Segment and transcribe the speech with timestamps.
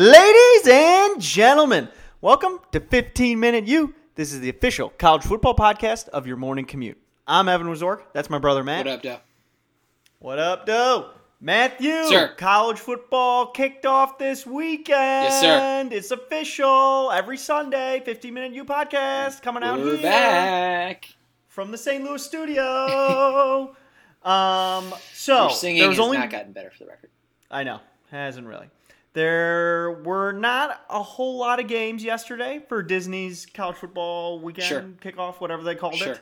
[0.00, 1.88] Ladies and gentlemen,
[2.20, 3.96] welcome to 15 Minute You.
[4.14, 6.98] This is the official college football podcast of your morning commute.
[7.26, 8.02] I'm Evan Wazork.
[8.12, 8.86] That's my brother Matt.
[8.86, 9.18] What up, Doe?
[10.20, 11.10] What up, Doe?
[11.40, 12.32] Matthew, Sir.
[12.36, 14.86] college football kicked off this weekend.
[15.24, 15.88] Yes, sir.
[15.90, 17.10] It's official.
[17.10, 21.08] Every Sunday, 15 Minute You podcast coming out We're here back.
[21.48, 22.04] from the St.
[22.04, 23.74] Louis studio.
[24.22, 27.10] um, so Your singing has only not gotten better for the record.
[27.50, 27.80] I know.
[28.12, 28.70] Hasn't really.
[29.18, 34.82] There were not a whole lot of games yesterday for Disney's college football weekend Sure.
[35.00, 36.12] kickoff, whatever they called Sure.
[36.12, 36.20] it.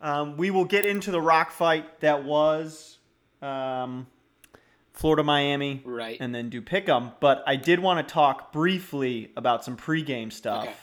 [0.00, 2.96] Um, we will get into the rock fight that was
[3.42, 4.06] um,
[4.94, 6.16] Florida Miami, Right.
[6.20, 7.12] and then do pick 'em.
[7.20, 10.64] But I did want to talk briefly about some pregame stuff.
[10.64, 10.74] Okay.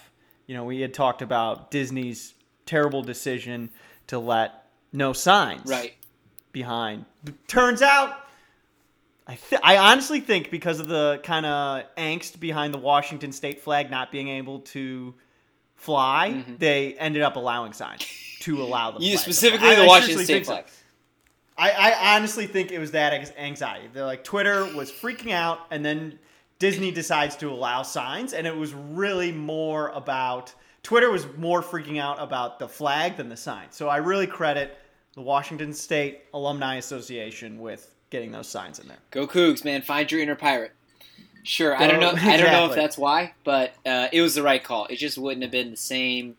[0.45, 2.35] You know, we had talked about Disney's
[2.67, 3.71] terrible decision
[4.05, 5.95] to let no signs Right.
[6.51, 7.05] behind.
[7.47, 8.19] Turns out,
[9.27, 13.61] I th- I honestly think because of the kind of angst behind the Washington State
[13.61, 15.15] flag not being able to
[15.75, 18.05] fly, they ended up allowing signs
[18.41, 19.03] to allow the Mm-hmm.
[19.05, 20.51] You to specifically the I- I Washington State so.
[20.53, 20.65] flag.
[21.57, 23.87] I, I honestly think it was that anxiety.
[23.93, 26.19] They're like Twitter was freaking out, and then
[26.59, 30.53] Disney decides to allow signs, and it was really more about
[30.83, 33.67] Twitter was more freaking out about the flag than the sign.
[33.71, 34.77] So I really credit
[35.13, 38.97] the Washington State Alumni Association with getting those signs in there.
[39.11, 39.81] Go Cougs, man!
[39.81, 40.73] Find your inner pirate.
[41.43, 42.13] Sure, I don't know.
[42.15, 44.87] I don't know if that's why, but uh, it was the right call.
[44.87, 46.37] It just wouldn't have been the same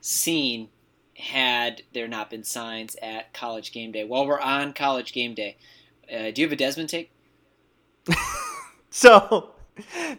[0.00, 0.68] scene
[1.16, 4.04] had there not been signs at College Game Day.
[4.04, 5.56] While we're on College Game Day,
[6.12, 7.10] uh, do you have a Desmond take?
[8.94, 9.50] So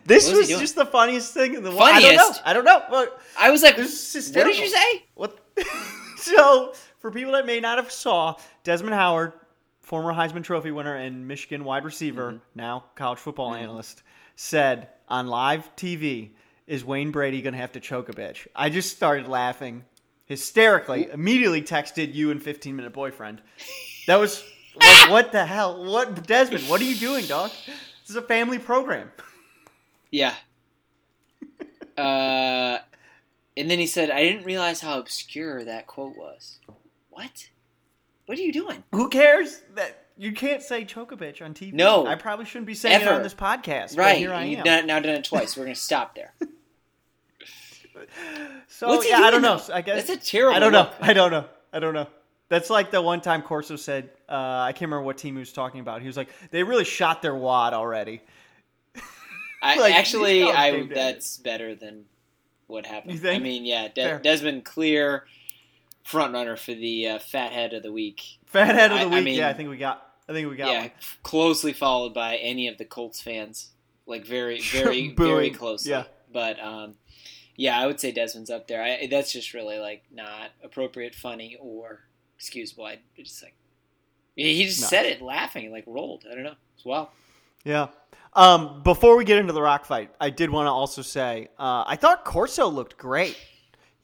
[0.05, 1.83] this What was was just the funniest thing in the world.
[1.83, 2.31] I don't know.
[2.43, 2.83] I don't know.
[2.89, 5.05] But I was like, This what did you say?
[5.13, 5.39] What?
[6.17, 9.31] so, for people that may not have saw, Desmond Howard,
[9.85, 12.37] former Heisman Trophy winner and Michigan wide receiver, Mm-hmm.
[12.55, 14.03] now college football analyst,
[14.35, 16.31] said on live TV,
[16.67, 19.85] "Is Wayne Brady going to have to choke a bitch?" I just started laughing
[20.25, 21.09] hysterically.
[21.11, 23.41] Immediately texted you and 15 minute boyfriend.
[24.07, 24.43] That was
[24.75, 25.85] like, what the hell?
[25.85, 26.63] What Desmond?
[26.67, 27.51] What are you doing, dog?
[27.67, 29.11] This is a family program.
[30.11, 30.33] Yeah.
[31.97, 32.79] Uh,
[33.55, 36.59] and then he said, I didn't realize how obscure that quote was.
[37.09, 37.47] What?
[38.25, 38.83] What are you doing?
[38.91, 41.73] Who cares that you can't say choke a bitch on TV?
[41.73, 42.05] No.
[42.07, 43.97] I probably shouldn't be saying it on this podcast.
[43.97, 44.13] Right.
[44.13, 44.65] But here I You've am.
[44.65, 45.55] now, now done it twice.
[45.55, 46.33] We're going to stop there.
[48.67, 49.57] so What's he yeah, I don't doing, know.
[49.57, 49.73] though?
[49.73, 50.79] I guess That's a terrible I don't know.
[50.81, 50.93] look.
[51.01, 51.45] I don't know.
[51.73, 52.07] I don't know.
[52.49, 54.09] That's like the one time Corso said.
[54.29, 56.01] Uh, I can't remember what team he was talking about.
[56.01, 58.21] He was like, "They really shot their wad already."
[59.63, 62.05] I, Like, actually, I college that's better than
[62.67, 63.13] what happened.
[63.13, 63.41] You think?
[63.41, 65.25] I mean, yeah, De- Desmond Clear,
[66.05, 68.21] front runner for the uh, fathead of the week.
[68.45, 69.13] Fathead of the I- week.
[69.15, 70.01] I mean- yeah, I think we got.
[70.27, 70.91] I think we got yeah, one.
[71.21, 73.69] closely followed by any of the Colts fans,
[74.07, 75.91] like very, very, very closely.
[75.91, 76.05] Yeah.
[76.33, 76.95] But um,
[77.55, 78.81] yeah, I would say Desmond's up there.
[78.81, 81.99] I, that's just really like not appropriate, funny, or
[82.37, 82.85] excusable.
[82.85, 83.53] I just like
[84.35, 84.87] he just No.
[84.87, 86.25] said it laughing, like rolled.
[86.29, 86.55] I don't know.
[86.75, 87.09] It's wild.
[87.63, 87.87] Yeah.
[88.33, 91.83] Um, before we get into the rock fight, I did want to also say uh,
[91.87, 93.37] I thought Corso looked great.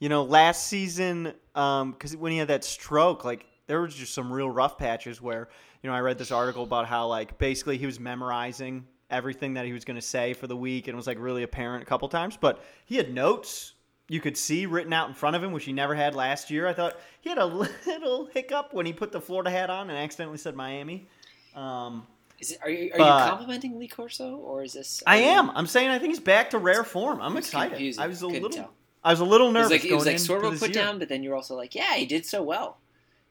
[0.02, 4.32] You know, last season, because when he had that stroke, like there was just some
[4.32, 5.48] real rough patches where
[5.80, 9.64] you know I read this article about how like basically he was memorizing everything that
[9.64, 11.86] he was going to say for the week and it was like really apparent a
[11.86, 13.74] couple times, but he had notes
[14.08, 16.66] you could see written out in front of him, which he never had last year.
[16.66, 17.46] I thought he had a
[17.86, 21.06] little hiccup when he put the Florida hat on and accidentally said Miami.
[21.54, 22.08] Um,
[22.40, 25.00] Is it, are you are But- you complimenting Lee Corso or is this?
[25.06, 25.50] I am.
[25.50, 27.20] I'm saying I think he's back to rare form.
[27.22, 27.70] I'm excited.
[27.74, 28.02] confusing.
[28.02, 28.56] I was a Couldn't little.
[28.64, 28.72] tell.
[29.04, 29.70] I was a little It nervous.
[29.72, 30.84] was like it was like sort of a put year.
[30.84, 32.78] down, but then you're also like, yeah, he did so well.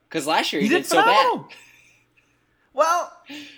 [0.08, 1.40] Because last year he, He did, did so bad.
[2.74, 3.12] Well,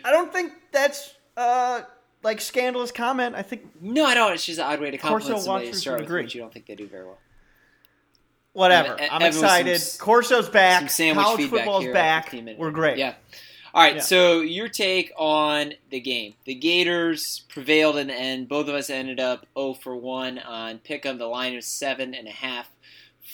[0.04, 1.82] I don't think that's uh
[2.24, 3.34] like scandalous comment.
[3.36, 4.32] I think No, I don't.
[4.32, 6.22] It's just an odd way to compliment Corso somebody to start with, agree.
[6.24, 7.18] you don't think they do very well.
[8.54, 8.96] whatever.
[9.00, 9.74] I'm some excited.
[9.74, 10.80] s- Corso's back.
[10.80, 12.34] Some sandwich College football's back.
[12.58, 12.98] We're great.
[12.98, 13.14] Yeah.
[13.74, 13.96] All right.
[13.96, 14.02] Yeah.
[14.02, 16.34] So your take on the game?
[16.44, 18.48] The Gators prevailed in the end.
[18.48, 21.18] Both of us ended up 0 for 1 on Pick'em.
[21.18, 22.70] The line was seven and a half.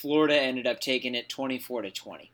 [0.01, 2.31] Florida ended up taking it 24 to 20.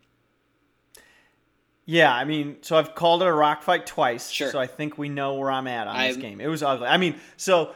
[1.85, 4.31] Yeah, I mean, so I've called it a rock fight twice.
[4.31, 4.51] Sure.
[4.51, 6.41] So I think we know where I'm at on this I'm- game.
[6.41, 6.87] It was ugly.
[6.87, 7.75] I mean, so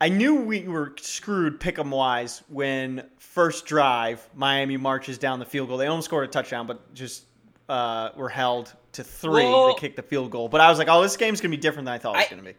[0.00, 5.68] I knew we were screwed pick'em wise when first drive Miami marches down the field
[5.68, 5.78] goal.
[5.78, 7.24] They almost scored a touchdown, but just
[7.68, 9.44] uh, were held to three.
[9.44, 10.48] Well- they kicked the field goal.
[10.48, 12.28] But I was like, oh, this game's gonna be different than I thought it was
[12.30, 12.54] gonna be.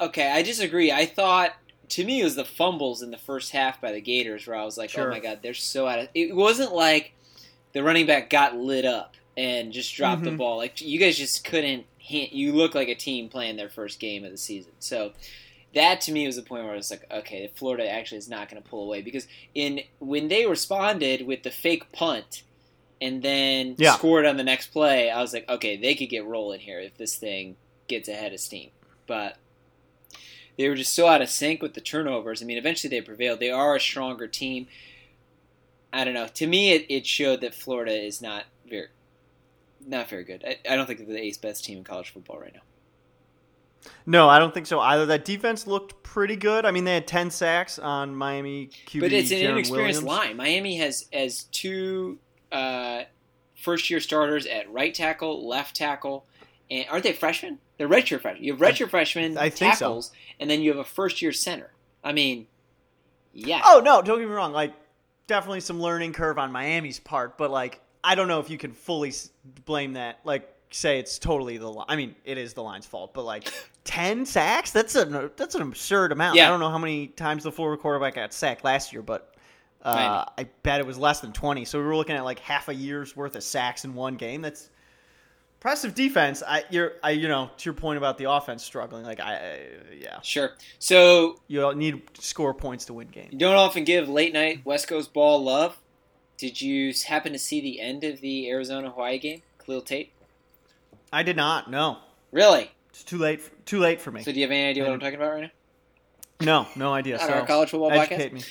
[0.00, 0.92] Okay, I disagree.
[0.92, 1.54] I thought
[1.90, 4.64] to me it was the fumbles in the first half by the Gators where I
[4.64, 5.08] was like, Sure.
[5.08, 6.08] oh my god, they're so out of.
[6.14, 7.12] It wasn't like
[7.72, 10.38] the running back got lit up and just dropped the Mhm.
[10.38, 10.56] ball.
[10.58, 11.86] Like you guys just couldn't.
[11.98, 14.72] Hit, you look like a team playing their first game of the season.
[14.78, 15.12] So
[15.74, 18.48] that to me was the point where I was like, okay, Florida actually is not
[18.50, 22.44] going to pull away because in when they responded with the fake punt
[23.00, 23.94] and then Yeah.
[23.94, 26.96] scored on the next play, I was like, okay, they could get rolling here if
[26.96, 27.56] this thing
[27.86, 28.70] gets ahead of steam.
[29.06, 29.36] But
[30.56, 32.42] they were just so out of sync with the turnovers.
[32.42, 33.38] I mean, eventually they prevailed.
[33.40, 34.66] They are a stronger team.
[35.92, 36.26] I don't know.
[36.26, 38.88] To me, it, it showed that Florida is not very,
[39.86, 40.44] not very good.
[40.46, 42.60] I, I don't think they're the eighth best team in college football right now.
[44.04, 45.06] No, I don't think so either.
[45.06, 46.66] That defense looked pretty good.
[46.66, 49.00] I mean, they had ten sacks on Miami QB.
[49.00, 50.02] But it's an inexperienced Williams.
[50.26, 50.36] line.
[50.36, 52.18] Miami has has two
[52.52, 53.02] uh,
[53.56, 56.26] first year starters at right tackle, left tackle,
[56.70, 57.58] and aren't they freshmen?
[57.76, 58.44] They're redshirt freshmen.
[58.44, 59.86] You have redshirt freshmen I think so.
[59.86, 61.70] tackles, and then you have a first year center.
[62.02, 62.46] I mean,
[63.32, 63.60] yeah.
[63.64, 64.52] Oh no, don't get me wrong.
[64.52, 64.74] Like,
[65.26, 68.72] definitely some learning curve on Miami's part, but like, I don't know if you can
[68.72, 69.12] fully
[69.64, 70.20] blame that.
[70.24, 71.70] Like, say it's totally the.
[71.70, 73.52] Li- I mean, it is the line's fault, but like,
[73.84, 74.70] ten sacks.
[74.70, 76.36] That's an that's an absurd amount.
[76.36, 76.46] Yeah.
[76.46, 79.34] I don't know how many times the Florida quarterback got sacked last year, but.
[79.88, 81.64] Uh, I bet it was less than 20.
[81.64, 84.42] So we were looking at like half a year's worth of sacks in one game.
[84.42, 84.70] That's
[85.56, 86.42] impressive defense.
[86.46, 89.04] I, you're, I, you know, to your point about the offense struggling.
[89.04, 89.60] Like, I, I
[90.00, 90.50] yeah, Sure.
[90.78, 93.32] So you need score points to win games.
[93.32, 95.78] you don't often give late night West Coast ball love.
[96.36, 99.42] Did you happen to see the end of the Arizona Hawaii game?
[99.64, 100.12] Khalil Tate.
[101.12, 101.70] I did not.
[101.70, 101.98] No,
[102.30, 102.70] Really?
[102.90, 103.40] it's too late.
[103.66, 104.22] Too late for me.
[104.22, 105.50] So do you have any idea what I'm talking about right now?
[106.40, 107.18] No, no idea.
[107.18, 108.34] On so our college football educate podcast?
[108.34, 108.42] me.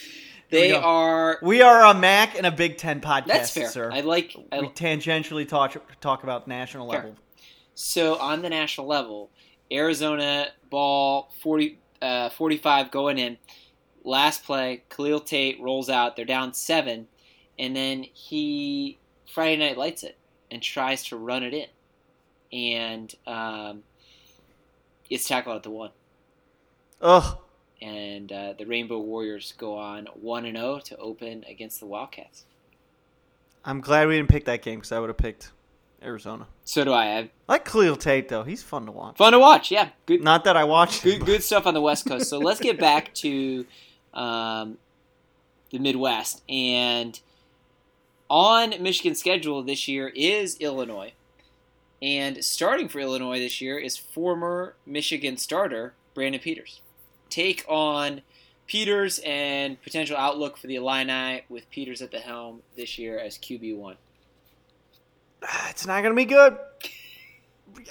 [0.51, 1.39] We They are.
[1.41, 3.69] We are a MAC and a Big Ten podcast, That's fair.
[3.69, 3.91] sir.
[3.91, 4.33] I like.
[4.51, 6.99] I, we tangentially talk talk about national Fair.
[7.01, 7.15] level.
[7.75, 9.29] So on the national level,
[9.71, 13.37] Arizona ball 40, uh, 45 going in.
[14.03, 16.15] Last play, Khalil Tate rolls out.
[16.15, 17.07] They're down seven,
[17.59, 18.99] and then he
[19.33, 20.17] Friday night lights it
[20.49, 23.83] and tries to run it in, and um,
[25.09, 25.91] gets tackled at the one.
[27.01, 27.37] Ugh.
[27.81, 32.45] And uh, the Rainbow Warriors go on one and zero to open against the Wildcats.
[33.63, 35.51] I'm glad we didn't pick that game because I would have picked
[36.01, 36.47] Arizona.
[36.63, 37.05] So do I.
[37.05, 37.17] I.
[37.17, 38.43] I like Khalil Tate though.
[38.43, 39.17] He's fun to watch.
[39.17, 39.71] Fun to watch.
[39.71, 40.23] Yeah, good.
[40.23, 41.03] Not that I watched.
[41.03, 42.29] good, him, good stuff on the West Coast.
[42.29, 43.65] So let's get back to
[44.13, 44.77] um,
[45.71, 46.43] the Midwest.
[46.49, 47.19] And
[48.29, 51.13] on Michigan's schedule this year is Illinois.
[52.01, 56.81] And starting for Illinois this year is former Michigan starter Brandon Peters.
[57.29, 58.21] Take on
[58.67, 63.37] Peters and potential outlook for the Illini with Peters at the helm this year as
[63.37, 63.95] QB1.
[65.69, 66.57] It's not gonna be good.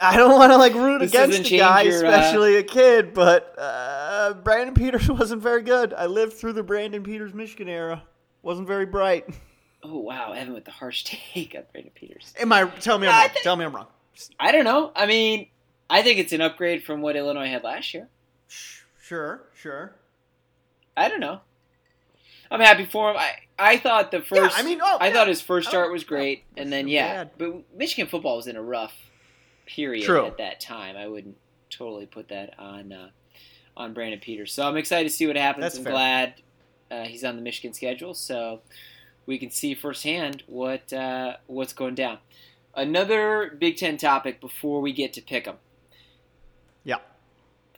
[0.03, 3.15] I don't want to like root This against the guy, your, uh, especially a kid.
[3.15, 5.95] But uh, Brandon Peters wasn't very good.
[5.95, 8.03] I lived through the Brandon Peters Michigan era.
[8.43, 9.27] Wasn't very bright.
[9.83, 10.33] Oh, wow.
[10.33, 11.05] Evan with the harsh
[11.35, 12.35] take on Brandon Peters.
[12.41, 12.65] Am I?
[12.65, 13.29] Tell me I'm wrong.
[13.31, 13.87] think- Tell me I'm wrong.
[14.41, 14.93] I don't know.
[14.97, 15.47] I mean,
[15.91, 18.09] I think it's an upgrade from what Illinois had last year.
[19.07, 19.95] Sure, sure.
[20.97, 21.41] I don't know.
[22.51, 23.17] I'm happy for him.
[23.17, 24.57] I, I thought the first.
[24.57, 24.61] Yeah.
[24.61, 25.13] I mean, oh, I yeah.
[25.13, 27.31] thought his first start was great, yeah, and then yeah, bad.
[27.39, 28.95] but Michigan football was in a rough
[29.65, 30.27] period True.
[30.27, 30.97] at that time.
[30.97, 31.37] I wouldn't
[31.71, 33.11] totally put that on uh,
[33.77, 34.53] on Brandon Peters.
[34.53, 35.63] So I'm excited to see what happens.
[35.63, 35.93] That's I'm fair.
[35.93, 36.35] glad
[36.91, 38.61] uh, he's on the Michigan schedule, so
[39.25, 42.19] we can see firsthand what uh, what's going down.
[42.75, 45.59] Another Big Ten topic before we get to pick 'em.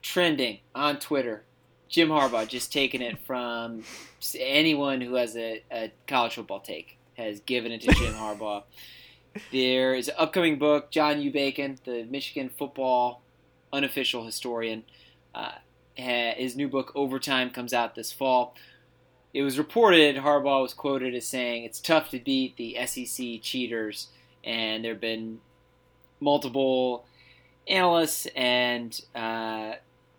[0.03, 1.45] Trending on Twitter.
[1.89, 3.83] Jim Harbaugh just taking it from
[4.39, 8.63] anyone who has a, a college football take has given it to Jim Harbaugh.
[9.53, 11.33] There is an upcoming book, John U.
[11.33, 13.23] Bacon, the Michigan football
[13.73, 14.85] unofficial historian.
[15.35, 15.53] Uh,
[15.95, 18.55] his new book, Overtime, comes out this fall.
[19.35, 24.09] It was reported, Harbaugh was quoted as saying, it's tough to beat the SEC cheaters,
[24.43, 25.41] and there have been
[26.21, 27.05] multiple
[27.67, 29.75] analysts and uh,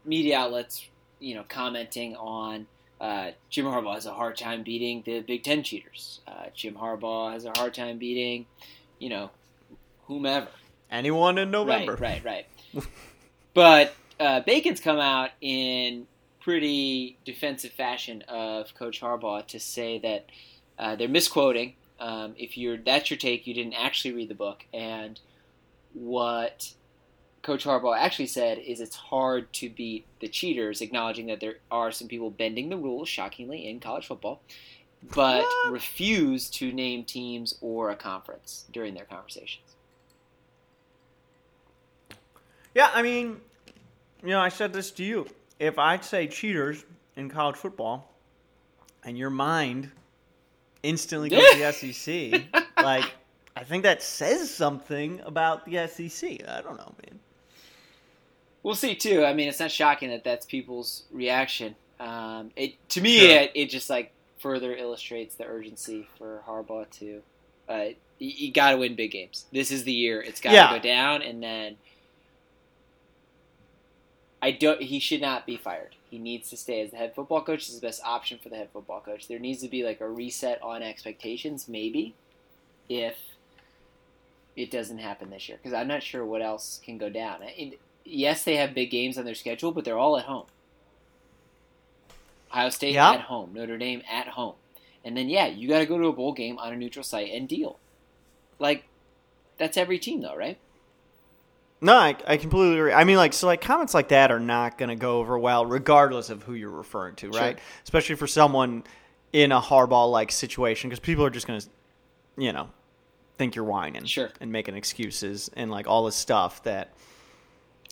[0.05, 0.87] media outlets,
[1.19, 2.67] you know, commenting on
[3.01, 6.19] uh, Jim Harbaugh has a hard time beating the Big Ten cheaters.
[6.27, 8.45] Uh, Jim Harbaugh has a hard time beating,
[8.99, 9.29] you know,
[10.05, 10.49] whomever.
[10.91, 11.95] Anyone in November?
[11.95, 12.85] Right, right, right.
[13.53, 16.07] but uh, Bacon's come out in
[16.41, 20.25] pretty defensive fashion of Coach Harbaugh to say that
[20.77, 21.75] uh, they're misquoting.
[21.99, 25.19] Um, if you're that's your take, you didn't actually read the book, and
[25.93, 26.73] what
[27.41, 31.91] Coach Harbaugh actually said is it's hard to beat the cheaters, acknowledging that there are
[31.91, 34.41] some people bending the rules, shockingly, in college football,
[35.15, 35.71] but What?
[35.71, 39.75] refuse to name teams or a conference during their conversations.
[42.75, 43.39] Yeah, I mean,
[44.21, 45.27] you know, I said this to you.
[45.59, 48.11] If I'd say cheaters in college football,
[49.03, 49.89] and your mind
[50.83, 53.05] instantly goes to the SEC, like
[53.55, 56.47] I think that says something about the SEC.
[56.47, 57.19] I don't know, man.
[58.63, 59.23] We'll see too.
[59.25, 61.75] I mean, it's not shocking that that's people's reaction.
[61.99, 63.29] Um, it to me, Sure.
[63.41, 67.21] it, it just like further illustrates the urgency for Harbaugh to.
[67.67, 67.85] Uh,
[68.19, 69.45] you, you got to win big games.
[69.51, 70.21] This is the year.
[70.21, 70.75] It's got to Yeah.
[70.77, 71.77] go down, and then
[74.41, 74.81] I don't.
[74.81, 75.95] He should not be fired.
[76.09, 77.59] He needs to stay as the head football coach.
[77.67, 79.27] This is the best option for the head football coach.
[79.27, 82.15] There needs to be like a reset on expectations, maybe,
[82.87, 83.17] if
[84.55, 85.57] it doesn't happen this year.
[85.61, 87.41] Because I'm not sure what else can go down.
[88.09, 90.45] Yes, they have big games on their schedule, but they're all at home.
[92.51, 93.11] Ohio State Yeah.
[93.11, 94.55] at home, Notre Dame at home,
[95.05, 97.31] and then yeah, you got to go to a bowl game on a neutral site
[97.31, 97.79] and deal.
[98.57, 98.85] Like
[99.57, 100.57] that's every team, though, right?
[101.81, 102.91] No, I, I completely agree.
[102.91, 105.65] I mean, like, so like comments like that are not going to go over well,
[105.65, 107.41] regardless of who you're referring to, Sure.
[107.41, 107.59] right?
[107.83, 108.83] Especially for someone
[109.31, 111.67] in a Harbaugh like situation, because people are just going to,
[112.37, 112.69] you know,
[113.37, 114.29] think you're whining, Sure.
[114.41, 116.93] and making excuses and like all this stuff that.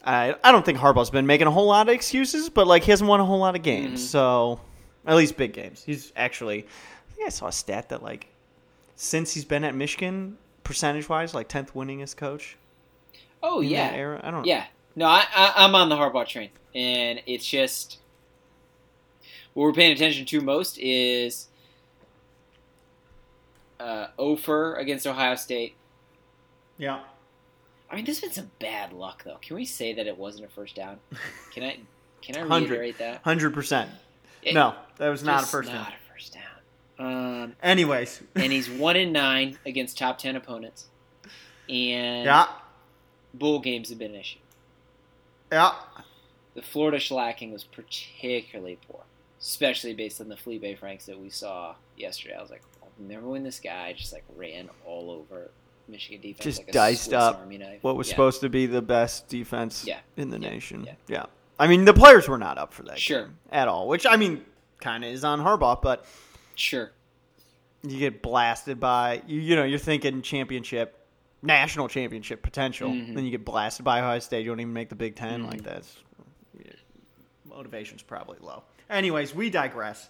[0.07, 2.91] I I don't think Harbaugh's been making a whole lot of excuses, but like he
[2.91, 4.07] hasn't won a whole lot of games, Mhm.
[4.07, 4.59] so
[5.05, 5.83] at least big games.
[5.83, 8.27] He's actually, I think I saw a stat that like
[8.95, 12.57] since he's been at Michigan, percentage wise, like tenth winningest coach.
[13.43, 14.19] Oh in yeah, that era.
[14.23, 14.45] I don't.
[14.45, 17.99] Yeah, no, I, I, I'm on the Harbaugh train, and it's just
[19.53, 21.47] what we're paying attention to most is
[23.79, 25.75] uh, Ofer against Ohio State.
[26.77, 26.99] Yeah.
[27.89, 29.37] I mean, there's been some bad luck though.
[29.41, 30.99] Can we say that it wasn't a first down?
[31.53, 31.77] Can I
[32.21, 32.69] can I 100.
[32.69, 33.21] reiterate that?
[33.23, 33.89] Hundred percent.
[34.51, 35.93] No, that was not a first not down.
[35.93, 37.43] a first down.
[37.43, 38.21] Um, Anyways.
[38.35, 40.87] and he's one in nine against top ten opponents,
[41.69, 42.47] and yeah.
[43.33, 44.39] bowl games have been an issue.
[45.51, 45.73] Yeah.
[46.55, 49.01] The Florida shellacking was particularly poor,
[49.39, 52.35] especially based on the Felipe Franks that we saw yesterday.
[52.35, 53.93] I was like, I'll never win this guy.
[53.93, 55.51] Just like ran all over
[55.87, 57.47] Michigan defense, Just like diced up
[57.81, 58.11] What was Yeah.
[58.13, 59.99] supposed to be the best defense Yeah.
[60.17, 60.49] in the Yeah.
[60.49, 60.83] nation.
[60.85, 60.93] Yeah.
[61.07, 61.25] Yeah.
[61.59, 63.29] I mean, the players were not up for that Sure.
[63.51, 64.45] at all, which I mean,
[64.79, 66.05] kind of is on Harbaugh, but
[66.55, 66.91] Sure.
[67.83, 69.39] you get blasted by you.
[69.39, 71.05] You know, you're thinking championship,
[71.41, 73.15] national championship potential, Mhm.
[73.15, 74.41] then you get blasted by Ohio State.
[74.43, 75.51] You don't even make the Big 10 Mhm.
[75.51, 75.97] like that's
[77.45, 78.63] motivation's probably low.
[78.89, 80.09] Anyways, we digress.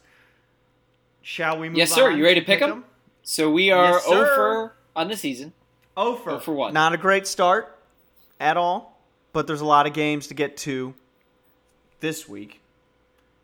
[1.22, 2.12] Shall we move Yes, sir.
[2.12, 2.72] You ready to pick 'em?
[2.72, 2.86] 'em?
[3.24, 5.54] So we are Yes, over on the season.
[5.98, 6.74] Oh for, Oh for one.
[6.74, 7.78] Not a great start
[8.40, 9.02] at all,
[9.34, 10.94] but there's a lot of games to get to
[12.00, 12.62] this week.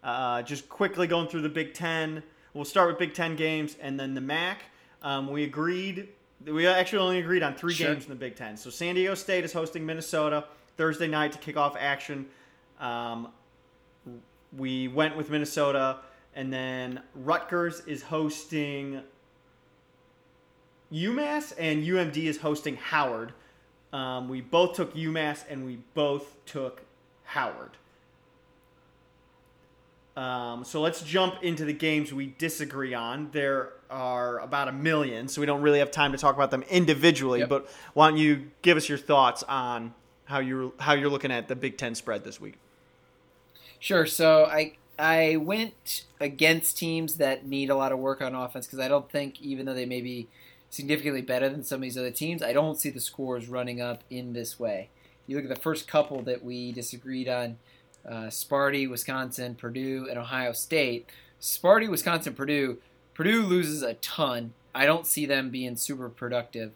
[0.03, 2.21] Uh, just quickly going through the Big Ten.
[2.53, 4.59] We'll start with Big Ten games and then the MAC.
[5.01, 6.09] Um, we agreed.
[6.45, 7.87] We actually only agreed on three Sure.
[7.87, 8.55] games in the Big Ten.
[8.55, 10.45] So San Diego State is hosting Minnesota
[10.77, 12.27] Thursday night to kick off action.
[12.79, 13.29] Um,
[14.55, 15.99] we went with Minnesota,
[16.35, 19.01] and then Rutgers is hosting
[20.93, 23.33] UMass, and UMD is hosting Howard.
[23.91, 26.81] Um, we both took UMass, and we both took
[27.23, 27.71] Howard.
[30.15, 33.29] Um, so let's jump into the games we disagree on.
[33.31, 36.63] There are about a million, so we don't really have time to talk about them
[36.69, 37.39] individually.
[37.39, 37.49] Yep.
[37.49, 39.93] But why don't you give us your thoughts on
[40.25, 42.59] how you're how you're looking at the Big Ten spread this week?
[43.79, 44.05] Sure.
[44.05, 48.79] So I I went against teams that need a lot of work on offense because
[48.79, 50.27] I don't think even though they may be
[50.73, 54.03] significantly better than some of these other teams, I don't see the scores running up
[54.09, 54.89] in this way.
[55.27, 57.57] You look at the first couple that we disagreed on:
[58.07, 61.09] uh, Sparty, Wisconsin, Purdue, and Ohio State.
[61.39, 62.79] Sparty, Wisconsin, Purdue.
[63.13, 64.53] Purdue loses a ton.
[64.73, 66.71] I don't see them being super productive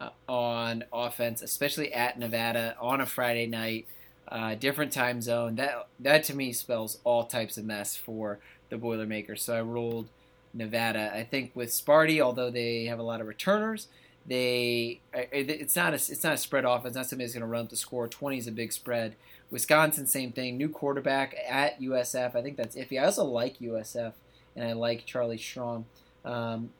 [0.00, 3.86] uh, on offense, especially at Nevada on a Friday night
[4.28, 5.54] uh, different time zone.
[5.54, 9.44] That that to me spells all types of mess for the Boilermakers.
[9.44, 10.08] So I rolled
[10.56, 11.12] Nevada.
[11.14, 13.88] I think with Sparty, although they have a lot of returners,
[14.26, 16.94] they it's not a it's not a spread offense.
[16.94, 18.08] Not somebody that's going to run up the score.
[18.08, 19.14] Twenty is a big spread.
[19.50, 20.56] Wisconsin, same thing.
[20.56, 22.34] New quarterback at USF.
[22.34, 23.00] I think that's iffy.
[23.00, 24.12] I also like USF
[24.56, 25.84] and I like Charlie Strong.
[26.24, 26.70] Um,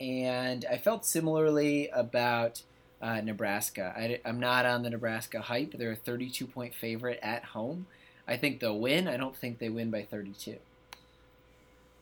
[0.00, 2.62] and I felt similarly about
[3.00, 3.94] uh, Nebraska.
[3.96, 5.72] I, am not on the Nebraska hype.
[5.78, 7.86] They're a 32 point favorite at home.
[8.26, 9.08] I think they'll win.
[9.08, 10.56] I don't think they win by 32.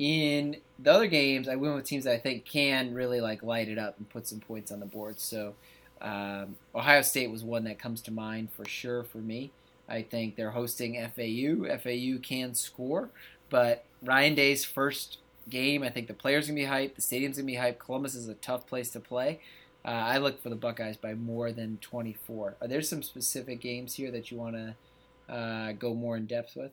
[0.03, 3.69] In the other games, I went with teams that I think can really like light
[3.69, 5.21] it up and put some points on the board.
[5.21, 5.55] So
[6.01, 9.53] um, Ohio State was one that comes to mind for sure for me.
[9.89, 11.69] I think they're hosting FAU.
[11.79, 13.11] FAU can score,
[13.49, 15.19] but Ryan Day's first
[15.49, 16.97] game, I think the players gonna be hyped.
[16.97, 17.79] The stadium's gonna be hyped.
[17.79, 19.39] Columbus is a tough place to play.
[19.85, 22.57] Uh, I look for the Buckeyes by more than 24.
[22.61, 26.57] Are there some specific games here that you want to uh, go more in depth
[26.57, 26.73] with?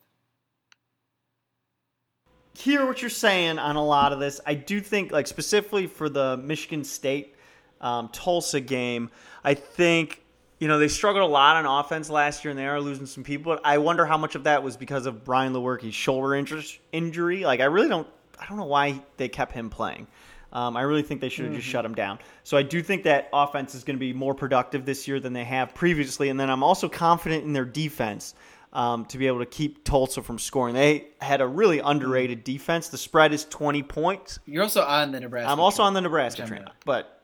[2.53, 4.41] Hear what you're saying on a lot of this.
[4.45, 7.35] I do think, like specifically for the Michigan State
[7.81, 9.09] um, Tulsa game,
[9.43, 10.21] I think
[10.59, 13.23] you know, they struggled a lot on offense last year, and they are losing some
[13.23, 13.53] people.
[13.53, 16.35] But I wonder how much of that was because of Brian Lewerke's shoulder
[16.91, 17.45] injury.
[17.45, 20.05] Like, I really don't, I don't know why they kept him playing.
[20.51, 21.61] Um, I really think they should have mm-hmm.
[21.61, 22.19] just shut him down.
[22.43, 25.31] So I do think that offense is going to be more productive this year than
[25.31, 26.29] they have previously.
[26.29, 28.33] And then I'm also confident in their defense
[28.71, 30.75] um, to be able to keep Tulsa from scoring.
[30.75, 32.89] They had a really underrated defense.
[32.89, 34.39] The spread is 20 points.
[34.45, 35.51] You're also on the Nebraska.
[35.51, 37.23] I'm also on the Nebraska train, but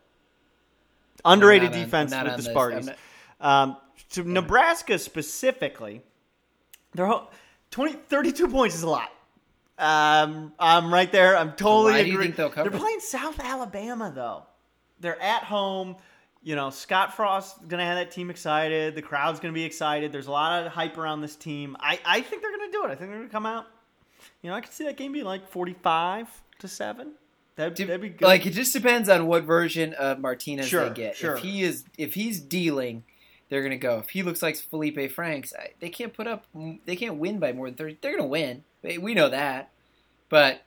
[1.23, 2.89] underrated defense with the Spartans.
[3.39, 3.77] Um,
[4.11, 4.33] to yeah.
[4.33, 6.01] Nebraska specifically,
[6.93, 7.11] they're
[7.71, 9.11] 20, 32 points is a lot.
[9.77, 11.37] Um, I'm right there.
[11.37, 11.93] I'm totally.
[11.93, 12.69] Why do you think they'll cover?
[12.69, 14.43] They're playing South Alabama though.
[15.01, 15.97] They're at home.
[16.45, 18.95] You know, Scott Frost's gonna have that team excited.
[18.95, 20.13] The crowd's gonna be excited.
[20.13, 21.75] There's a lot of hype around this team.
[21.79, 22.91] I, I think they're gonna do it.
[22.91, 23.65] I think they're gonna come out.
[24.41, 27.13] You know, I could see that game being like 45 to seven.
[27.57, 28.25] That'd, that'd be good.
[28.25, 31.17] Like it just depends on what version of Martinez sure, they get.
[31.17, 31.35] Sure.
[31.35, 33.03] If he is, if he's dealing
[33.49, 33.99] they're going to go.
[33.99, 36.45] If he looks like Felipe Franks, they can't put up,
[36.85, 37.99] they can't win by more than 30.
[38.01, 38.63] They're going to win.
[39.01, 39.71] We know that.
[40.29, 40.63] But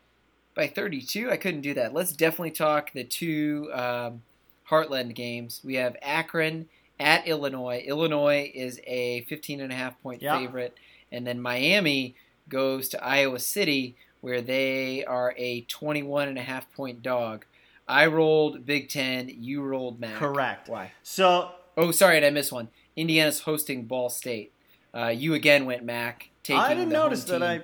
[0.54, 1.92] by 32, I couldn't do that.
[1.92, 4.22] Let's definitely talk the two um,
[4.70, 5.60] Heartland games.
[5.64, 6.68] We have Akron
[7.00, 7.82] at Illinois.
[7.86, 10.76] Illinois is a 15 and a half point favorite.
[11.10, 12.14] And then Miami
[12.48, 17.46] goes to Iowa City, where they are a 21 and a half point dog.
[17.86, 19.30] I rolled Big Ten.
[19.30, 20.16] You rolled Mac.
[20.16, 20.68] Correct.
[20.68, 20.92] Why?
[21.02, 22.68] So Oh, sorry, I missed one?
[22.96, 24.52] Indiana's hosting Ball State.
[24.92, 26.28] Uh, you again went Mac.
[26.42, 27.40] Taking I didn't notice that.
[27.40, 27.62] I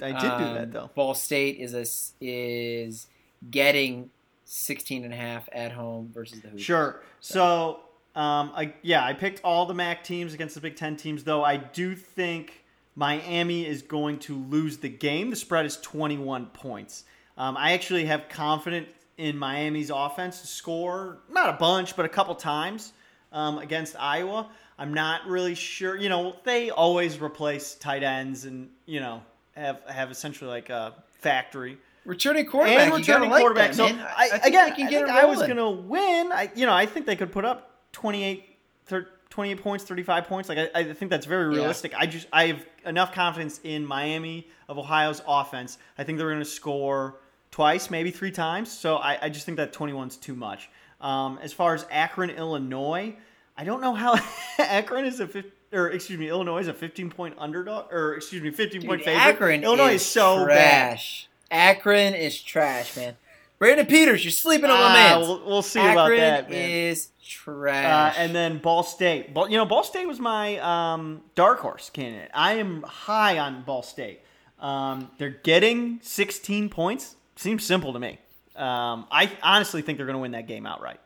[0.00, 0.90] I did um, do that um, though.
[0.94, 1.84] Ball State is a,
[2.24, 3.08] is
[3.50, 4.08] getting
[4.54, 6.62] 16 and a half at home versus the Hoosiers.
[6.62, 7.00] Sure.
[7.20, 7.80] So,
[8.14, 11.42] um, I, yeah, I picked all the MAC teams against the Big Ten teams, though
[11.42, 12.62] I do think
[12.94, 15.30] Miami is going to lose the game.
[15.30, 17.04] The spread is 21 points.
[17.38, 22.10] Um, I actually have confidence in Miami's offense to score, not a bunch, but a
[22.10, 22.92] couple times
[23.32, 24.50] um, against Iowa.
[24.78, 25.96] I'm not really sure.
[25.96, 29.22] You know, they always replace tight ends and you know
[29.56, 31.78] have have essentially like a factory.
[32.04, 33.72] Returning quarterback, and returning like quarterback.
[33.72, 36.32] That, so I, I, again, I think I was going to win.
[36.32, 38.44] I you know I think they could put up 28,
[38.86, 40.48] 30, 28 points, 35 points.
[40.48, 41.92] Like I, I think that's very realistic.
[41.92, 41.98] Yeah.
[42.00, 45.78] I just I have enough confidence in Miami of Ohio's offense.
[45.96, 47.20] I think they're going to score
[47.52, 48.72] twice, maybe three times.
[48.72, 50.70] So I, I just think that 21's too much.
[51.00, 53.14] Um, as far as Akron, Illinois,
[53.56, 54.18] I don't know how
[54.58, 58.42] Akron is a 15, or excuse me, Illinois is a 15 point underdog, or excuse
[58.42, 59.20] me, 15 Dude, point favorite.
[59.20, 61.24] Akron Illinois is, is so trash.
[61.24, 61.28] bad.
[61.52, 63.16] Akron is trash, man.
[63.58, 65.20] Brandon Peters, you're sleeping on my ah, man.
[65.20, 66.50] We'll, we'll, see Akron about that.
[66.50, 66.70] Man.
[66.70, 68.16] is trash.
[68.16, 69.32] Uh, and then Ball State.
[69.32, 72.30] Ball, you know, Ball State was my um, dark horse candidate.
[72.34, 74.22] I am high on Ball State.
[74.58, 77.16] Um, they're getting 16 points.
[77.36, 78.18] Seems simple to me.
[78.56, 81.00] Um, I honestly think they're going to win that game outright.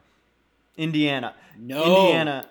[0.76, 1.35] Indiana.
[1.59, 2.06] No.
[2.06, 2.48] Indiana.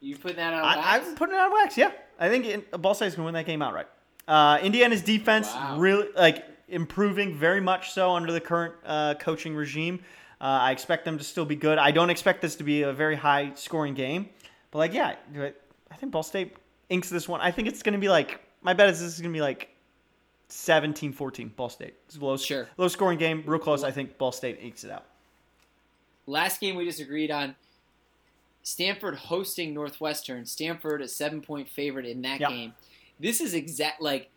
[0.00, 1.06] You put that on I, wax?
[1.08, 1.92] I'm putting it on wax, yeah.
[2.18, 3.88] I think Ball State's going to win that game outright.
[4.26, 5.78] Uh, Indiana's defense wow.
[5.78, 10.00] really, like, improving very much so under the current uh, coaching regime.
[10.40, 11.78] Uh, I expect them to still be good.
[11.78, 14.28] I don't expect this to be a very high scoring game.
[14.72, 16.56] But, like, yeah, I think Ball State
[16.88, 17.40] inks this one.
[17.40, 19.42] I think it's going to be like, my bet is this is going to be
[19.42, 19.68] like
[20.48, 21.94] 17 14 Ball State.
[22.06, 22.68] It's low, sure.
[22.76, 23.84] low scoring game, real close.
[23.84, 25.04] I think Ball State ekes it out.
[26.26, 27.54] Last game we disagreed on
[28.62, 30.46] Stanford hosting Northwestern.
[30.46, 32.48] Stanford a seven point favorite in that yep.
[32.48, 32.72] game.
[33.20, 34.30] This is exact like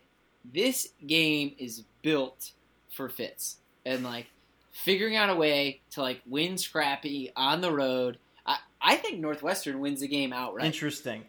[0.53, 2.51] this game is built
[2.91, 4.27] for fits and like
[4.71, 8.17] figuring out a way to like win scrappy on the road.
[8.45, 10.65] I, I think Northwestern wins the game outright.
[10.65, 11.23] Interesting.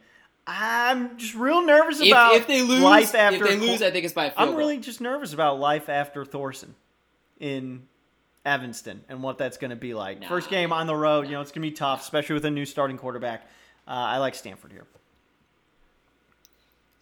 [0.47, 2.81] I'm just real nervous about if, if they lose.
[2.81, 4.33] Life after if they lose, I think it's by.
[4.37, 6.77] I'm really just nervous about life after Thorson
[7.41, 7.83] in
[8.45, 10.21] Evanston and what that's going to be like.
[10.21, 12.35] Nah, First game on the road, nah, you know, it's going to be tough, especially
[12.35, 13.43] with a new starting quarterback.
[13.89, 14.87] Uh, I like Stanford here.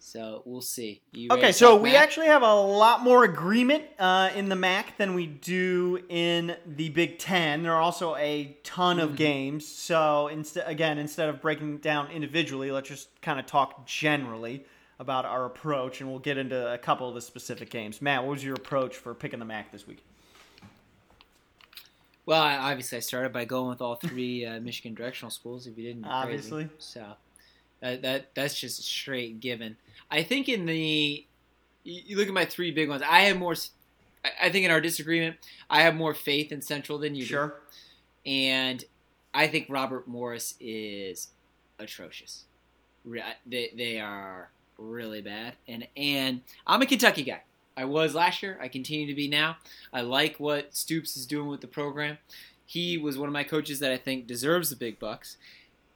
[0.05, 1.01] So we'll see.
[1.31, 5.25] okay, so we actually have a lot more agreement uh, in the MAC than we
[5.25, 7.63] do in the Big Ten.
[7.63, 9.17] There are also a ton of mm-hmm.
[9.17, 9.67] games.
[9.67, 14.63] So instead, again, instead of breaking down individually, let's just kind of talk generally
[14.99, 17.99] about our approach, and we'll get into a couple of the specific games.
[17.99, 20.05] Matt, what was your approach for picking the MAC this week?
[22.27, 25.65] Well, I, obviously, I started by going with all three uh, Michigan directional schools.
[25.65, 26.75] If you didn't, obviously, crazy.
[26.77, 27.05] so
[27.83, 29.77] uh, that that's just a straight given.
[30.09, 31.25] I think in the
[31.85, 33.01] you look at my three big ones.
[33.07, 33.55] I have more.
[34.41, 35.37] I think in our disagreement,
[35.69, 37.47] I have more faith in Central than you sure.
[38.25, 38.31] do.
[38.31, 38.83] And
[39.33, 41.29] I think Robert Morris is
[41.77, 42.45] atrocious.
[43.45, 45.53] They they are really bad.
[45.67, 47.41] And and I'm a Kentucky guy.
[47.77, 48.57] I was last year.
[48.61, 49.57] I continue to be now.
[49.93, 52.17] I like what Stoops is doing with the program.
[52.65, 55.37] He was one of my coaches that I think deserves the big bucks.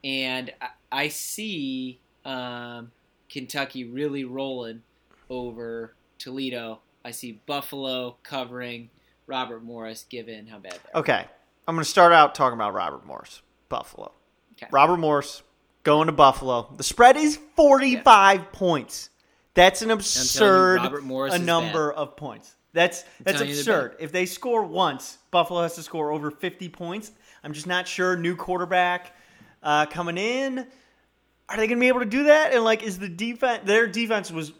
[0.04, 2.92] And I, I see um,
[3.30, 4.82] Kentucky really rolling
[5.30, 6.80] over Toledo.
[7.04, 8.90] I see Buffalo covering
[9.28, 10.80] Robert Morris, given how bad.
[10.96, 11.26] Okay,
[11.68, 14.12] I'm going to start out talking about Robert Morris, Buffalo.
[14.54, 14.68] Okay.
[14.72, 15.44] Robert Morris
[15.84, 16.74] going to Buffalo.
[16.76, 19.10] The spread is 45 points.
[19.54, 22.56] That's an absurd a number of points.
[22.74, 23.96] That's that's telling you they're absurd.
[24.00, 27.12] If they score once, Buffalo has to score over 50 points.
[27.44, 28.16] I'm just not sure.
[28.16, 29.14] New quarterback
[29.64, 30.60] uh, coming in.
[31.50, 32.54] Are they going to be able to do that?
[32.54, 33.62] And like, is the defense?
[33.66, 34.52] Their defense was,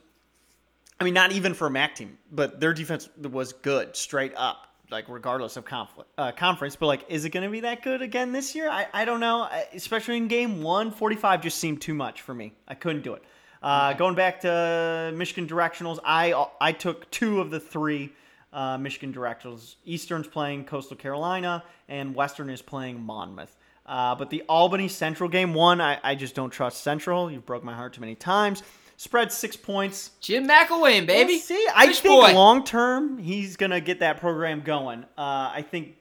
[1.00, 4.68] I mean, not even for a MAC team, but their defense was good, straight up,
[4.90, 6.76] like regardless of confl- uh, conference.
[6.76, 8.70] But like, is it going to be that good again this year?
[8.70, 9.42] I, I don't know.
[9.44, 12.54] I, especially in game one, 45 just seemed too much for me.
[12.68, 13.24] I couldn't do it.
[13.62, 18.14] Uh, Going back to Michigan directionals, I I took two of the three
[18.54, 19.76] uh, Michigan directionals.
[19.86, 23.58] Eastern's playing Coastal Carolina, and Western is playing Monmouth.
[23.90, 27.32] Uh, but the Albany Central game one, I, I just don't trust Central.
[27.32, 28.62] You've broke my heart too many times.
[28.98, 30.12] Spread six points.
[30.20, 31.34] Jim McElwain, baby.
[31.34, 35.06] We'll see, I Fish think long term he's gonna get that program going.
[35.18, 35.96] Uh, I think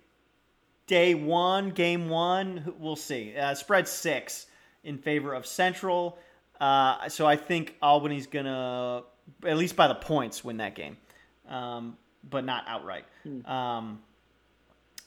[0.86, 3.34] day one, game one, we'll see.
[3.34, 4.46] Uh, spread six
[4.84, 6.18] in favor of Central.
[6.60, 9.04] Uh, so I think Albany's gonna,
[9.46, 10.98] at least by the points, win that game,
[11.48, 11.96] um,
[12.28, 13.04] but not outright.
[13.46, 14.00] Um,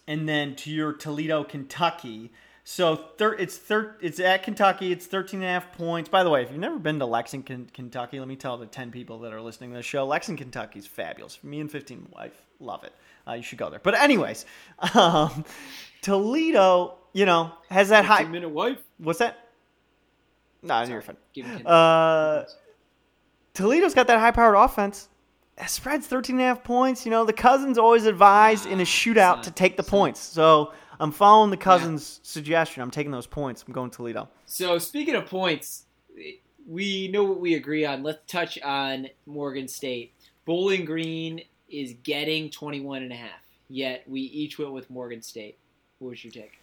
[0.07, 2.31] and then to your Toledo, Kentucky.
[2.71, 4.93] So thir- it's thir- it's at Kentucky.
[4.93, 6.07] It's 13 and a half points.
[6.07, 8.91] By the way, if you've never been to Lexington, Kentucky, let me tell the 10
[8.91, 11.43] people that are listening to the show, Lexington, Kentucky is fabulous.
[11.43, 12.31] Me and 15 wife
[12.61, 12.93] love it.
[13.27, 13.81] Uh, you should go there.
[13.83, 14.45] But anyways,
[14.93, 15.43] um,
[16.01, 18.23] Toledo, you know, has that high.
[18.23, 18.81] minute wife.
[18.99, 19.49] What's that?
[20.63, 21.17] No, you're fine.
[21.65, 22.45] Uh,
[23.53, 25.09] Toledo's got that high-powered offense.
[25.57, 27.05] That spread's 13 and a half points.
[27.05, 30.21] You know, the Cousins always advised in a shootout son, to take the points.
[30.21, 30.71] So
[31.01, 32.83] I'm following the Cousins' suggestion.
[32.83, 33.65] I'm taking those points.
[33.67, 34.29] I'm going to Toledo.
[34.45, 35.85] So speaking of points,
[36.67, 38.03] we know what we agree on.
[38.03, 40.13] Let's touch on Morgan State.
[40.45, 43.41] Bowling Green is getting 21 and a half.
[43.67, 45.57] Yet we each went with Morgan State.
[45.97, 46.59] What was your take?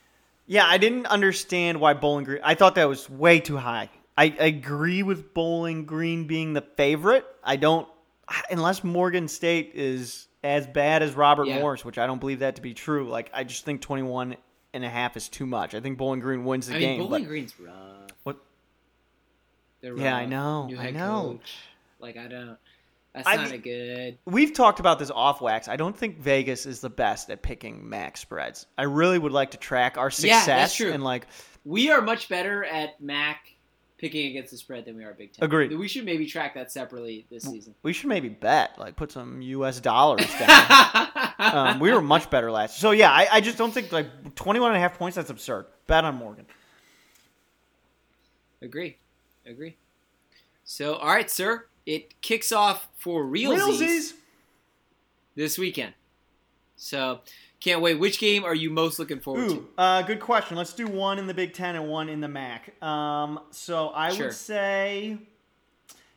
[0.46, 2.40] Yeah, I didn't understand why Bowling Green.
[2.44, 3.90] I thought that was way too high.
[4.16, 7.24] I agree with Bowling Green being the favorite.
[7.42, 7.88] I don't,
[8.50, 11.58] unless Morgan State is as bad as Robert Yeah.
[11.60, 13.08] Morris, which I don't believe that to be true.
[13.08, 14.36] Like, I just think 21
[14.74, 15.74] and a half is too much.
[15.74, 16.98] I think Bowling Green wins the I game.
[17.00, 17.74] mean, Bowling but Green's rough.
[18.22, 18.36] What-
[19.80, 21.38] They're Yeah, I know, New I head know.
[21.38, 21.54] coach.
[22.00, 22.56] Like I don't.
[23.14, 24.18] That's I not mean- a good.
[24.26, 25.66] we've talked about this off wax.
[25.66, 28.66] I don't think Vegas is the best at picking max spreads.
[28.76, 30.92] I really would like to track our Yeah, success that's true.
[30.92, 31.26] and like
[31.64, 33.54] We are much better at MAC
[33.98, 35.44] picking against the spread than we are Big Ten.
[35.44, 35.76] Agreed.
[35.76, 37.74] We should maybe track that separately this season.
[37.82, 41.08] we should maybe bet, like put some US dollars down.
[41.38, 42.80] um, we were much better last year.
[42.80, 45.16] So yeah, I, I just don't think like 21 and a half points.
[45.16, 45.66] That's absurd.
[45.86, 46.46] Bet on Morgan.
[48.62, 48.96] Agree.
[49.46, 49.76] Agree.
[50.64, 51.66] So, all right, sir.
[51.86, 54.12] It kicks off for realsies,
[55.34, 55.94] this weekend.
[56.76, 57.20] So,
[57.60, 57.94] can't wait.
[57.98, 59.68] Which game are you most looking forward Ooh, to?
[59.78, 60.56] uh, good question.
[60.56, 62.80] Let's do one in the Big Ten and one in the MAC.
[62.82, 64.26] Um, so I Sure.
[64.26, 65.18] would say,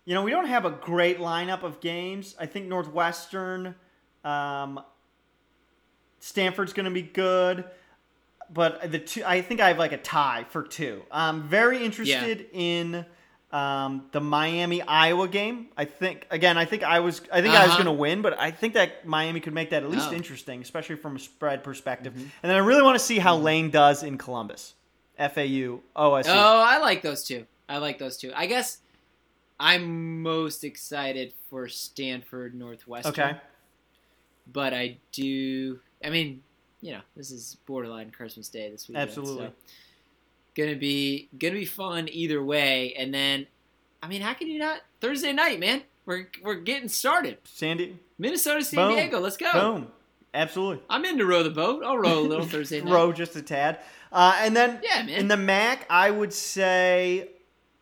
[0.06, 2.36] you know, we don't have a great lineup of games.
[2.40, 3.76] I think Northwestern,
[4.24, 4.80] um,
[6.20, 7.66] Stanford's going to be good,
[8.54, 11.02] but the two, I think I have like a tie for two.
[11.12, 13.06] I'm very interested in
[13.52, 15.68] um, the Miami Iowa game.
[15.76, 17.84] I think again, I think I was, I think I was Uh-huh.
[17.84, 20.14] going to win, but I think that Miami could make that at least Oh.
[20.14, 22.14] interesting, especially from a spread perspective.
[22.14, 22.22] Mm-hmm.
[22.44, 24.74] And then I really want to see how Lane does in Columbus,
[25.18, 26.24] FAU, OSU.
[26.30, 27.46] Oh, I like those two.
[27.68, 28.32] I like those two.
[28.36, 28.78] I guess
[29.60, 33.12] I'm most excited for Stanford Northwestern.
[33.12, 33.38] okay,
[34.52, 35.80] But I do.
[36.04, 36.42] I mean,
[36.82, 39.08] you know, this is borderline Christmas Day this weekend.
[39.10, 39.48] Absolutely.
[39.48, 39.54] So
[40.56, 42.94] gonna be gonna be fun either way.
[42.96, 43.48] And then,
[44.04, 45.84] I mean, how can you not Thursday night, man?
[46.06, 47.38] We're we're getting started.
[47.44, 48.96] Sandy, Minnesota, San Boom.
[48.96, 49.20] Diego.
[49.20, 49.52] Let's go.
[49.52, 49.88] boom,
[50.34, 50.84] absolutely.
[50.90, 51.84] I'm in to row the boat.
[51.86, 52.92] I'll row a little Thursday night.
[52.94, 53.80] Row just a tad,
[54.12, 55.10] uh, and then Yeah, man.
[55.10, 57.30] in the MAC, I would say,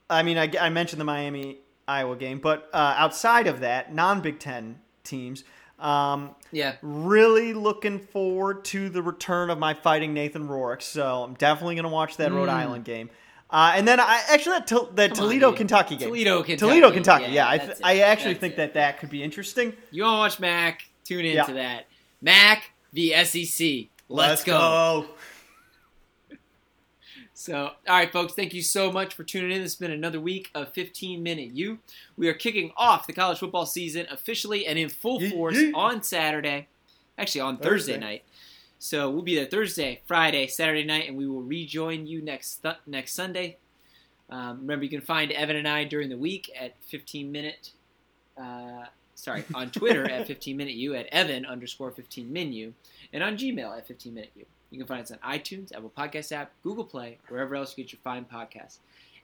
[0.09, 4.21] I mean, I, I mentioned the Miami Iowa game, but uh, outside of that, non
[4.21, 5.43] Big Ten teams.
[5.79, 6.75] Um, Yeah.
[6.81, 10.81] really looking forward to the return of my fighting Nathan Rourke.
[10.81, 12.53] So I'm definitely going to watch that Rhode Mm.
[12.53, 13.09] Island game.
[13.51, 15.51] Uh, and then I actually that, Tol- that Come on, Toledo.
[15.53, 16.09] Kentucky game.
[16.09, 16.57] Toledo, Kentucky.
[16.57, 17.23] Toledo Kentucky.
[17.25, 18.57] Yeah, Yeah, I, th- I actually That's think it.
[18.57, 19.73] that that could be interesting.
[19.91, 20.81] You want to watch Mac?
[21.03, 21.53] Tune into Yeah.
[21.53, 21.85] that.
[22.21, 23.89] Mac the SEC.
[24.07, 25.05] Let's, go.
[27.39, 29.61] So, all right, folks, thank you so much for tuning in.
[29.61, 31.79] This has been another week of 15 Minute You.
[32.17, 36.67] We are kicking off the college football season officially and in full force on Saturday,
[37.17, 38.05] actually on Thursday, Thursday.
[38.05, 38.23] night.
[38.77, 42.75] So we'll be there Thursday, Friday, Saturday night, and we will rejoin you next th-
[42.85, 43.55] next Sunday.
[44.29, 47.71] Um, remember, you can find Evan and I during the week at 15 minute.
[48.37, 52.73] Uh, sorry, on Twitter at 15 minute You, at Evan underscore 15 minu,
[53.13, 54.45] and on Gmail at 15 minute u.
[54.71, 57.91] You can find us on iTunes, Apple Podcast app, Google Play, wherever else you get
[57.91, 58.77] your fine podcasts.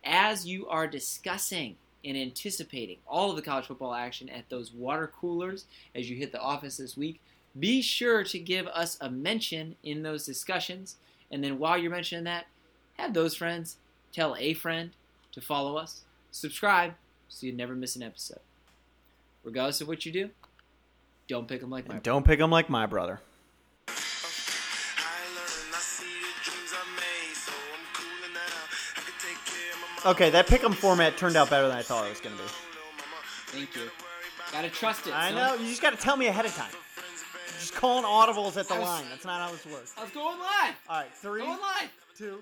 [0.03, 5.12] As you are discussing and anticipating all of the college football action at those water
[5.19, 7.21] coolers as you hit the office this week,
[7.60, 10.97] be sure to give us a mention in those discussions.
[11.31, 12.45] And then while you're mentioning that,
[12.97, 13.77] have those friends
[14.12, 14.91] tell a friend
[15.31, 16.93] to follow us, subscribe
[17.27, 18.39] so you never miss an episode.
[19.43, 20.29] Regardless of what you do,
[21.27, 23.21] don't pick them like my And don't pick them like my brother.
[30.05, 32.43] Okay, that pick'em format turned out better than I thought it was gonna be.
[33.47, 33.89] Thank you.
[34.51, 35.13] Gotta trust it.
[35.13, 35.35] I son.
[35.35, 35.55] know.
[35.63, 36.71] You just gotta tell me ahead of time.
[37.59, 39.05] Just calling audibles at the was- line.
[39.09, 39.93] That's not how this works.
[39.97, 40.75] I was going live.
[40.89, 41.89] All right, three, Going live.
[42.17, 42.39] two.